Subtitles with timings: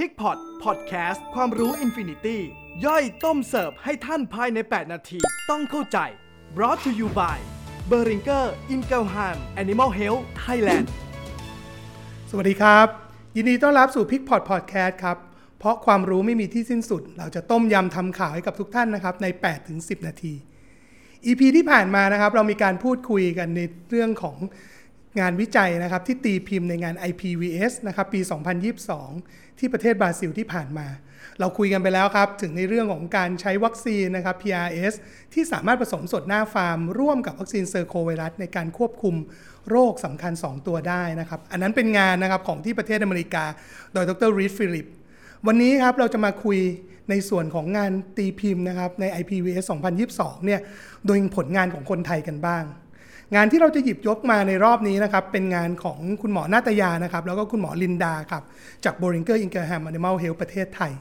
[0.00, 2.40] PigPot Podcast ความรู้ infinity
[2.84, 5.18] ย่อยต้มเสิร์ฟให้ท่านภายใน 8 นาที
[5.50, 5.98] ต้องเข้าใจ
[6.56, 7.38] brought to you by
[7.90, 9.28] b e r i n g e r i n g e l h a
[9.34, 10.86] m Animal Health Thailand
[12.30, 12.86] สวัสดีครับ
[13.36, 15.16] ยินดีต้อนรับสู่พิกพอ t พอดแคสต์ครับ
[15.58, 19.26] เพราะความรู้ไม่มีที่สิ้นสุด เราจะต้มยำทำข่าวให้กับทุกท่านนะครับ ใน
[19.66, 20.34] 8-10 นาที
[21.26, 24.36] EP ที่ผ่านมานะครับ เรามีการพูดคุยกันในเรื่องของ
[25.20, 28.20] งานวิจัยนะครับที่ตีพิมพ์ในงาน IPVS นะครับปี
[28.84, 30.86] 2022 ที่ประเทศบราซิลที่ผ่านมา
[31.40, 34.94] เราคุยกันไปแล้วครับ ถึงในเรื่องของการใช้วัคซีนนะครับ PRRS
[35.32, 39.14] ที่สามารถผสมสดหน้าฟาร์ม ร่วมกับวัคซีน circovirus ในการควบคุม
[39.70, 43.44] โรคสำคัญ 2 ตัวได้นะครับ อันนั้นเป็นงานนะครับของที่ประเทศอเมริกา
[43.92, 44.86] โดยดร.รีดฟิลิป
[45.46, 46.58] วันนี้ครับเราจะมาคุย
[47.10, 49.64] ในส่วนของงานตีพิมพ์นะครับใน IPVS
[50.04, 50.60] 2022 เนี่ย
[51.06, 52.64] โดยผลงานของคนไทยกันบ้าง
[53.34, 58.42] งานที่เราจะหยิบยกมาในรอบนี้นะครับ เป็นงานของคุณหมอนาตยานะครับ แล้วก็คุณหมอลินดาครับ
[58.84, 60.92] จาก b o r i n g e r Ingraham Animal Health ประเทศไทย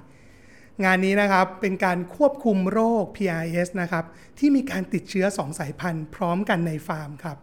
[0.84, 4.06] งานนี้นะครับเป็นการควบคุมโรค PRS นะครับ
[4.40, 7.38] ที่มีการติดเชื้อ 2 สายพันธุ์ พร้อมกันในฟาร์มครับ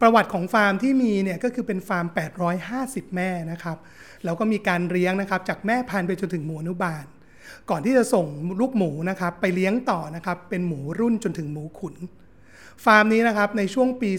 [0.00, 2.06] ประวัติของฟาร์มที่มีเนี่ยก็คือเป็นฟาร์ม
[2.60, 3.78] 850 แม่นะครับ
[4.24, 7.04] แล้วก็มีการเลี้ยงนะครับจากแม่พันธุ์ไปจนถึงหมูอนุบาล
[7.70, 8.26] ก่อนที่จะส่ง
[8.60, 11.94] ลูกหมูนะครับไปเลี้ยงต่อนะครับเป็นหมูรุ่นจนถึงหมูขุน
[12.84, 14.10] ฟาร์มนี้นะครับในช่วงปี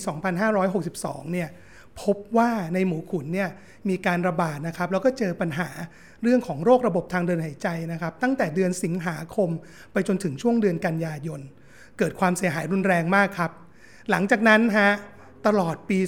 [0.62, 1.50] 2562 เนี่ย
[2.02, 3.50] พบว่าในหมูขุนเนี่ย
[3.90, 5.70] มีการระบาดนะครับแล้วก็เจอปัญหา
[6.24, 9.50] เรื่องของโรคระบบทางเดินหายใจนะครับ ตั้งแต่เดือนสิงหาคม
[9.94, 11.42] ไปจนถึงช่วงเดือนกันยายน
[11.98, 13.52] เกิดความเสียหายรุนแรงมากครับ
[14.10, 14.92] หลังจากนั้นฮะ
[15.48, 16.00] ตลอดปี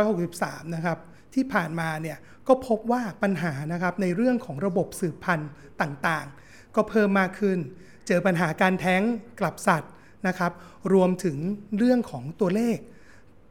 [0.00, 0.98] 2563 นะครับ
[1.34, 7.58] ที่ผ่านมาเนี่ยก็พบว่าปัญหานะครับในเรื่องของระบบสืบพันธุ์ต่างๆ ก็เพิ่มมากขึ้น
[8.06, 9.02] เจอปัญหาการแท้ง
[9.40, 9.92] กลับสัตว์
[10.26, 10.52] นะครับ
[10.94, 11.36] รวมถึง
[11.78, 12.78] เรื่องของตัวเลข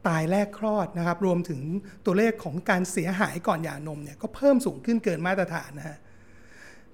[0.08, 1.60] ตายแรกคลอดนะครับ รวมถึง
[2.06, 5.98] ตัวเลขของการเสียหายก่อนหย่านมเนี่ยก็เพิ่มสูงขึ้นเกินมาตรฐานนะฮะ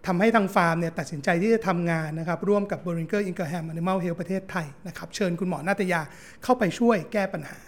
[0.07, 6.01] ทำให้ทางฟาร์มเนี่ยตัดสินใจที่จะทำงานนะครับ ร่วมกับ b o r i n g e r Ingraham Animal Health ประเทศไทยนะครับ เชิญคุณหมอนาตยา
[6.45, 7.61] เข้าไปช่วยแก้ปัญหา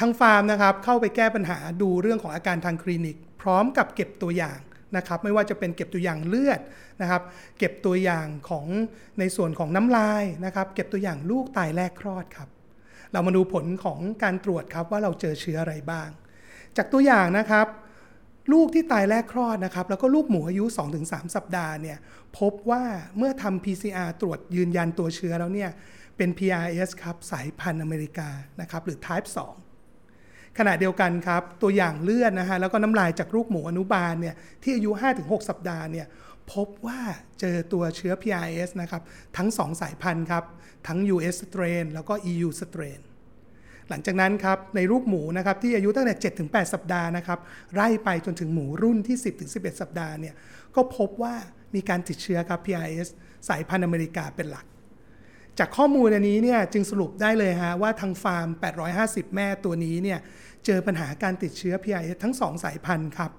[0.00, 4.58] ทางฟาร์มนะครับเข้าไปแก้ปัญหาดูเรื่องของอาการทางคลินิก พร้อมกับเก็บตัวอย่าง
[4.96, 6.60] นะครับไม่ว่าจะเป็นเก็บตัวอย่างเลือด
[7.00, 7.22] นะครับ
[7.58, 8.66] เก็บตัวอย่างของ
[9.18, 12.48] ในส่วนของน้ำลายนะครับ เก็บตัวอย่างลูกตายแรกคลอดครับ
[13.12, 16.08] เรามาดูผลของการตรวจครับว่าเราเจอเชื้ออะไรบ้าง
[16.76, 17.66] จากตัวอย่างนะครับ
[18.52, 20.64] ลูกที่ตายแรกคลอดนะครับ แล้วก็ลูกหมูอายุ
[21.00, 21.98] 2-3 สัปดาห์เนี่ย
[22.38, 22.82] พบว่า
[23.18, 25.70] เมื่อทำ PCR ตรวจยืนยันตัวเชื้อแล้วเนี่ย
[26.16, 28.28] เป็น PRS ครับสายพันธุ์อเมริกา
[28.60, 29.65] นะครับหรือ Type 2
[30.58, 34.90] ขณะเดียวกันครับ ตัวอย่างเลือดนะฮะแล้วก็น้ำลายจากลูกหมูอนุบาลเนี่ยที่อายุ
[35.20, 36.06] 5-6 สัปดาห์เนี่ย
[36.52, 37.00] พบว่า
[37.40, 39.02] เจอตัวเชื้อ PRS นะครับ
[39.36, 40.44] ทั้ง 2 สายพันธุ์ครับ
[40.86, 43.00] ทั้ง US strain แล้วก็ EU strain
[43.88, 47.38] หลังจากนั้นครับในลูกหมูนะครับที่อายุตั้งแต่ 7-8 สัปดาห์นะครับ
[47.74, 49.16] ไล่ไปจนถึงหมูรุ่นที่
[49.48, 50.34] 10-11 สัปดาห์เนี่ย
[50.76, 51.34] ก็พบว่า
[51.74, 53.08] มีการติดเชื้อครับ PRS
[53.48, 54.66] สายพันธุ์อเมริกาเป็นหลัก
[55.58, 58.48] จากข้อมูลอันนี้เนี่ยจึงสรุปได้เลยฮะว่าทางฟาร์ม
[58.92, 60.18] 850 แม่ตัวนี้เนี่ย
[60.66, 63.30] เจอปัญหาการติดเชื้อ PRS ทั้ง 2 สายพันธุ์ครับ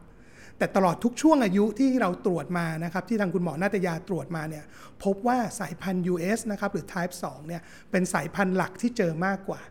[0.58, 4.64] แต่ตลอดทุกช่วงอายุที่เราตรวจมานะครับที่ทางคุณหมอนาตยาตรวจมาเนี่ย
[5.04, 7.62] พบว่าสายพันธุ์ US นะครับหรือ Type 2เนี่ย
[7.92, 9.62] เป็นสายพันธุ์หลักที่เจอมากกว่า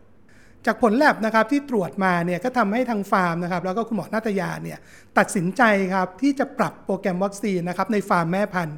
[0.65, 4.79] จากผลแลบนะครับที่ตรวจมาเนี่ยก็ทำให้ทางฟาร์มนะครับแล้วก็คุณหมอนาตยาเนี่ย
[5.17, 8.77] ตัดสินใจครับที่จะปรับโปรแกรมวัคซีนนะครับในฟาร์มแม่พันธุ์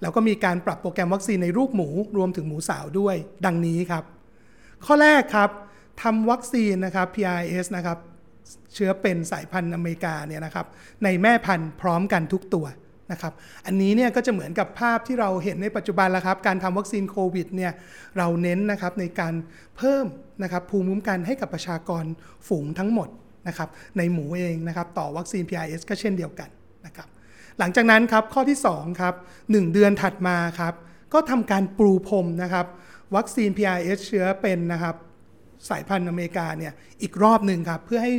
[0.00, 3.16] แล้วก็มีการปรับโปรแกรมวัคซีนในลูกหมูรวมถึงหมูสาวด้วย
[3.46, 4.04] ดังนี้ครับ
[4.86, 5.50] ข้อแรกครับ
[6.02, 7.98] ทำวัคซีนนะครับ PRRS นะครับ
[8.74, 10.66] เชื้อเป็นสายพันธุ์อเมริกาเนี่ยนะครับ
[11.04, 12.66] ในแม่พันธุ์พร้อมกันทุกตัว
[13.12, 13.32] นะครับ
[13.66, 17.72] อันนี้เนี่ยก็จะเหมือนกับภาพที่เราเห็นในปัจจุบันแล้วครับ การทำวัคซีนโควิดเนี่ย
[18.18, 19.34] เราเน้นนะครับในการ
[19.76, 20.06] เพิ่ม
[20.42, 22.04] นะครับภูมิคุ้มกันให้กับประชากร
[22.48, 23.08] ฝูงทั้งหมด
[23.48, 23.68] นะครับ
[23.98, 26.48] ในหมูเองนะครับต่อวัคซีน PRS ก็เช่นเดียวกัน
[26.86, 27.08] นะครับ
[27.62, 30.74] หลังจากนั้นครับข้อที่2ครับ1เดือนถัดมาครับ
[31.12, 32.66] ก็ทำการปูพรมนะครับ
[33.16, 34.94] วัคซีน PRRS เชื้อเป็นนะครับ
[35.68, 36.72] สายพันธุ์อเมริกาเนี่ย
[37.02, 38.12] อีกรอบหนึ่งครับเพื่อให้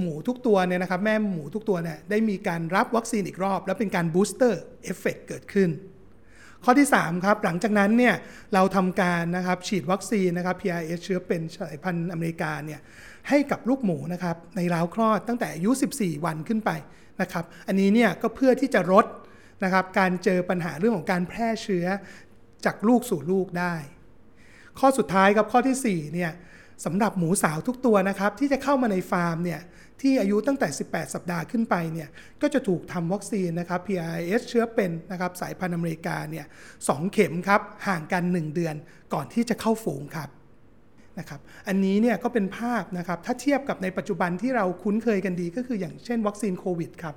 [0.00, 5.68] หมูทุกตัวเนี่ยนะครับแม่หมูทุกตัวเนี่ยได้มีการรับวัคซีนอีกรอบ แล้วเป็นการ booster effect เกิดขึ้น
[6.64, 8.14] ข้อที่ 3 ครับ หลังจากนั้นเนี่ย
[8.54, 12.80] เราทำการนะครับฉีดวัคซีนนะครับ PRS เชื้อเป็นสายพันธุ์อเมริกาเนี่ย
[13.28, 16.70] ให้กับลูกหมูนะครับในร้าวคลอดตั้งแต่อายุ 14 วันขึ้นไป
[17.20, 19.06] นะครับอันนี้เนี่ยก็เพื่อที่จะลด
[19.64, 21.86] นะครับการเจอปัญหาเรื่องของการแพร่เชื้อ
[22.64, 23.74] จากลูกสู่ลูกได้
[24.78, 26.32] ข้อสุดท้ายครับข้อที่4เนี่ย
[26.84, 29.60] สำหรับหมูสาวทุกตัวนะครับที่จะเข้ามาในฟาร์มเนี่ย
[30.02, 32.08] ที่อายุตั้งแต่ 18 สัปดาห์ขึ้นไปเนี่ย
[32.42, 36.46] ก็จะถูกทำวัคซีนนะครับ PRS เชื้อเป็นนะครับสายพันธุ์อเมริกาเนี่ย
[36.88, 38.74] สเข็มครับห่างกัน 1 เดือน
[39.14, 40.28] ก่อนที่จะเข้าฝูงครับ
[41.18, 47.16] นะครับอันนี้เนี่ยก็เป็นภาพนะครับถ้าเทียบกับในปัจจุบันที่เราคุ้นเคยกันดีก็คืออย่างเช่นวัคซีนโควิดครับ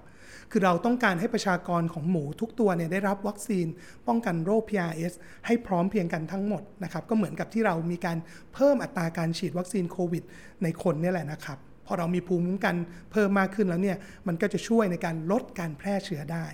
[0.51, 3.67] คือเราต้องการให้ประชากรของหมูทุกตัวเนี่ยได้รับวัคซีน
[4.07, 5.13] ป้องกันโรค PRS
[5.45, 8.17] ให้พร้อมเพียงกันทั้งหมดนะครับก็เหมือนกับที่เรามีการ
[8.53, 10.23] เพิ่มอัตราการฉีดวัคซีนโควิด
[10.63, 12.75] ในคนนี่แหละนะครับ พอเรามีภูมิคุ้มกัน
[13.11, 13.97] เพิ่มมากขึ้นแล้วเนี่ย
[14.27, 16.45] มันก็จะช่วยในการลดการแพร่เชื้อได้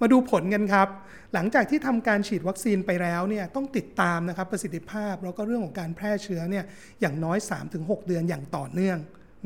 [0.00, 0.88] มาดูผลกันครับ
[1.34, 6.64] หลังจากที่ทำการฉีดวัคซีนไปแล้วเนี่ยต้องติดตามนะครับประสิทธิภาพแล้วก็เรื่องของการแพร่เชื้อเนี่ย
[7.00, 7.38] อย่างน้อย
[7.72, 8.98] 3-6 เดือนอย่างต่อเนื่อง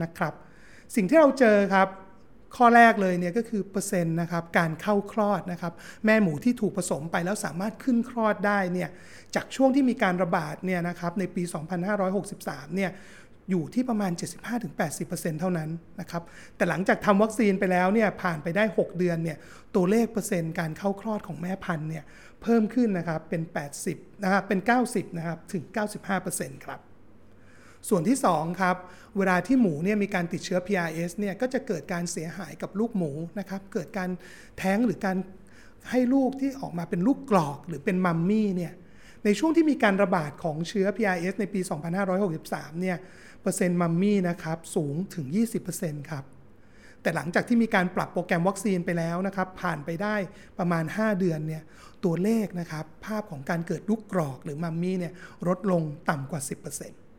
[0.02, 0.34] นะครับ
[0.94, 1.88] สิ่งที่เราเจอครับ
[2.56, 5.72] ข้อแรกเลยเนี่ยก็คือเปอร์เซ็นต์นะครับการเข้าคลอดนะครับ
[6.04, 8.88] แม่หมูที่ถูกผสมไปแล้วสามารถขึ้นคลอดได้เนี่ย
[9.34, 11.42] จากช่วงที่มีการระบาดเนี่ยนะครับในปี
[12.08, 12.90] 2563เนี่ย
[13.50, 14.12] อยู่ที่ประมาณ
[14.76, 16.22] 75-80%เท่านั้นนะครับ
[16.56, 19.38] แต่หลังจากทำวัคซีนไปแล้วเนี่ยผ่านไปได้ 6 เดือนเนี่ย
[19.74, 22.04] ตัวเลขเปอร์เซ็นต์การเข้าคลอดของแม่พันธุ์เนี่ย
[22.42, 23.42] เพิ่มขึ้นนะครับเป็น
[23.82, 25.64] 80นะครับเป็น 90นะครับถึง
[26.14, 26.80] 95%ครับ
[27.88, 28.76] ส่วนที่ 2 ครับ
[29.16, 34.10] เวลาที่หมูเนี่ยมีการติดเชื้อ PRS เนี่ยก็จะเกิดการเสียหายกับลูกหมูนะครับ เกิดการ
[34.58, 35.16] แท้งหรือการ
[35.90, 38.72] ให้ลูกที่ออกมาเป็นลูกกรอกหรือเป็นมัมมี่เนี่ย
[39.24, 41.60] ในช่วงที่มีการระบาดของเชื้อ PRS ในปี
[42.20, 42.96] 2563 เนี่ย
[43.42, 45.26] เปอร์เซ็นต์มัมมี่นะครับสูงถึง
[45.68, 46.24] 20%ครับ
[47.02, 50.16] แต่หลังจากที่มีการปรับโปรแกรมวัคซีนไปแล้วนะครับผ่านไปได้
[50.58, 51.62] ประมาณ 5 เดือนเนี่ย
[52.04, 55.12] ตัวเลขนะครับภาพของการเกิดลูกกรอกหรือมัมมี่เนี่ย
[55.48, 56.40] ลดลงต่ำกว่า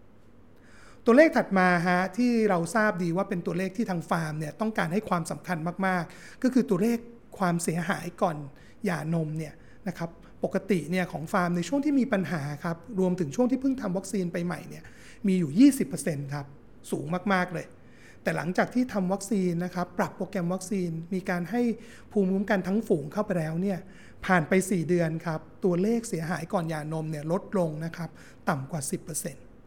[0.09, 6.97] 10%ตัวเลขถัดมาฮะที่เราทราบดีว่าเป็นตัวเลขที่ทางฟาร์มเนี่ยต้องการให้ความสำคัญมากๆ ก็คือตัวเลข
[7.37, 8.37] ความเสียหายก่อน
[8.85, 9.53] หย่านมเนี่ย
[9.87, 10.09] นะครับ
[10.43, 14.83] ปกติเนี่ยของฟาร์มในช่วงที่มีปัญหาครับรวมถึงช่วงที่เพิ่งทำวัคซีนไปใหม่เนี่ย
[15.27, 15.51] มีอยู่
[15.97, 16.45] 20%ครับ
[16.91, 17.67] สูงมาก ๆ เลย
[18.23, 21.61] แต่หลังจากที่ทำวัคซีนนะครับ ปรับโปรแกรมวัคซีน มีการให้
[22.11, 23.79] ภูมิคุ้มกันทั้งฝูงเข้าไปแล้วเนี่ย
[24.25, 28.09] ผ่านไป 4 เดือนครับ ตัวเลขเสียหายก่อนยานมเนี่ยลดลงนะครับ
[28.49, 28.81] ต่ำกว่า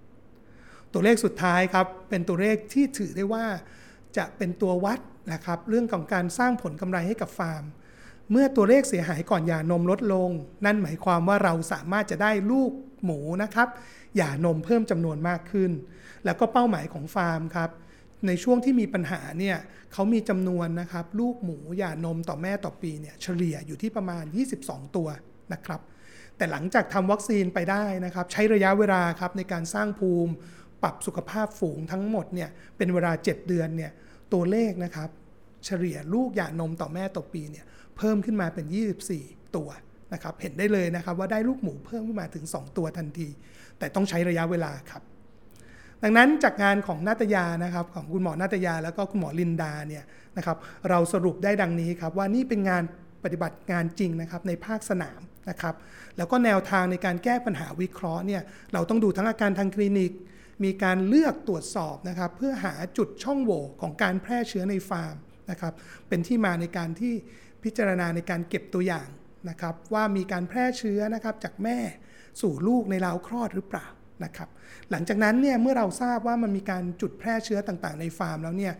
[0.05, 3.45] 10%ตัวเลขสุดท้ายครับ เป็นตัวเลขที่ถือได้ว่า
[4.17, 4.99] จะเป็นตัววัด
[5.33, 7.65] นะครับ เรื่องของการสร้างผลกำไรให้กับฟาร์ม
[8.33, 10.31] เมื่อตัวเลขเสียหายก่อนหย่านมลดลง
[10.65, 12.73] นั่นหมายความว่าเราสามารถจะได้ลูก
[13.05, 13.69] หมูนะครับ
[14.17, 15.71] หย่านมเพิ่มจำนวนมากขึ้น
[16.25, 17.71] แล้วก็เป้าหมายของฟาร์มครับ
[18.27, 19.57] ในช่วงที่มีปัญหาเนี่ย
[19.93, 24.25] เขามีจำนวนนะครับลูกหมูหย่านมต่อแม่ต่อปีเนี่ยเฉลี่ยอยู่ที่ประมาณ
[24.61, 25.09] 22 ตัว
[25.53, 25.81] นะครับ
[26.37, 30.33] แต่หลังจากทำวัคซีนไปได้นะครับ ใช้ระยะเวลาครับในการสร้างภูมิ
[30.83, 33.93] ปรับสุขภาพฝูงทั้งหมดเนี่ยเป็นเวลา 7 เดือนเนี่ย
[34.33, 35.09] ตัวเลขนะครับ
[35.67, 37.65] เฉลี่ยลูกหย่านมต่อแม่ต่อปีเนี่ย
[37.97, 38.67] เพิ่มขึ้นมาเป็น
[39.11, 39.69] 24 ตัว
[40.13, 43.29] นะครับเห็นได้เลยนะครับว่าได้ลูกหมูเพิ่มขึ้นมาถึง 2 ตัวทันที
[43.79, 45.03] แต่ต้องใช้ระยะเวลาครับ
[46.03, 50.05] ดังนั้นจากงานของนาตยานะครับของคุณหมอนาตยาแล้วก็คุณหมอลินดาเนี่ย
[50.37, 50.57] นะครับ
[50.91, 52.83] เราสรุปได้ดังนี้ครับว่านี่เป็นงาน
[53.25, 55.21] ปฏิบัติงานจริงนะครับในภาคสนาม
[55.51, 55.75] นะครับ
[56.17, 58.43] แล้วก็แนวทางในการแก้ปัญหาวิเคราะห์เนี่ย
[58.73, 60.13] เราต้องดูทั้งอาการทางคลินิก
[60.65, 65.17] มีการเลือกตรวจสอบนะครับเพื่อหาจุดช่องโหว่ของการแพร่เชื้อในฟาร์ม
[65.51, 65.73] นะครับ
[66.09, 67.15] เป็นที่มาในการที่
[67.63, 69.09] พิจารณาในการเก็บตัวอย่าง
[69.49, 71.79] นะครับ ว่ามีการแพร่เชื้อนะครับจากแม่
[72.41, 73.87] สู่ลูกในราวคลอดหรือเปล่า
[74.25, 74.49] นะครับ
[74.91, 78.75] หลังจากนั้นเนี่ยเมื่อเราทราบว่ามันมีการจุดแพร่เชื้อต่างๆ ในฟาร์มแล้วเนี่ย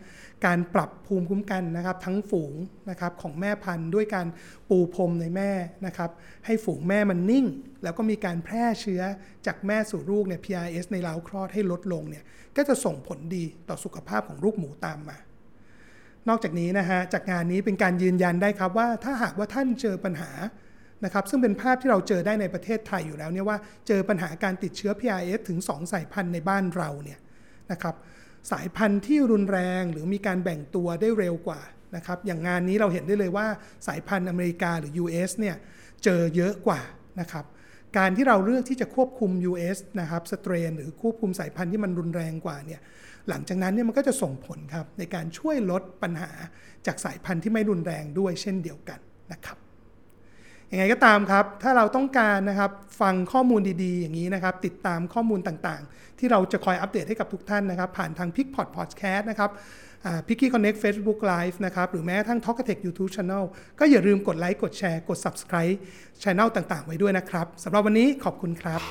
[0.45, 2.53] การปรับภูมิคุ้มกันนะครับ ทั้งฝูง
[2.89, 4.27] นะครับของแม่พันธุ์ด้วยการ
[4.69, 5.51] ปูพรมในแม่
[5.85, 6.11] นะครับ
[6.45, 7.45] ให้ฝูงแม่มันนิ่ง
[7.83, 9.01] แล้วก็มีการแพร่เชื้อ
[9.45, 12.23] จากแม่สู่ลูกเนี่ย PRS ในราวคลอดให้ลดลงเนี่ย
[12.57, 15.17] ก็จะส่งผลดีต่อสุขภาพของลูกหมูตามมา
[16.29, 20.31] นอกจากนี้นะฮะจากงานนี้เป็นการยืนยันได้ครับว่าถ้าหากว่าท่านเจอปัญหา
[21.05, 23.57] นะครับซึ่งเป็นภาพที่เราเจอได้ในประเทศไทยอยู่แล้วเนี่ยว่า
[23.87, 27.19] เจอปัญหาการติดเชื้อ PRS ถึง 2 สายพันธุ์ในบ้านเราเนี่ย
[27.71, 27.95] นะครับ
[28.51, 31.61] สายพันธุ์ที่รุนแรงหรือมีการแบ่งตัวได้เร็วกว่า
[31.95, 33.47] นะครับอย่างงานนี้เราเห็นได้เลยว่า
[33.87, 35.55] สายพันธุ์อเมริกาหรือ US เนี่ย
[36.03, 36.81] เจอเยอะกว่า
[37.19, 37.45] นะครับ
[37.97, 42.81] การที่เราเลือกที่จะควบคุม US นะครับสเตรนหรือควบคุมสายพันธุ์ที่มันรุนแรงกว่าเนี่ย
[43.29, 46.31] หลังจากนั้นเนี่ยมันก็จะส่งผลครับในการช่วยลดปัญหา
[46.87, 48.99] จากสายพันธุ์ที่ไม่รุนแรงด้วยเช่นเดียวกัน
[49.31, 49.57] นะครับ
[50.75, 59.49] ยังไงก็ตามครับ ถ้าเราต้องการนะครับฟังข้อมูลดีๆ อย่างนี้นะครับ ติดตามข้อมูลต่างๆ ที่เราจะคอยอัปเดตให้กับทุกท่านนะครับ ผ่านทาง p i c p o t Podcast นะครับ
[60.27, 63.43] Piggy Connect Facebook Live นะครับ หรือแม้กระทั่ง Talkatech YouTube Channel
[63.79, 65.75] ก็อย่าลืมกดไลค์กดแชร์กด Subscribe
[66.23, 68.81] Channel ต่างๆ ไว้ด้วยนะครับสำหรับวันนี้ขอบคุณครับ